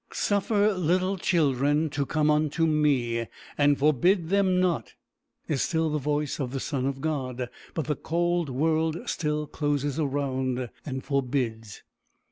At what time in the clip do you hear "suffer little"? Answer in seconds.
0.11-1.15